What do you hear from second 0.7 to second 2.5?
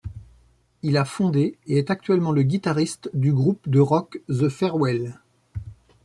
Il a fondé et est actuellement le